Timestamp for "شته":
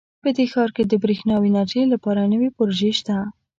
2.99-3.15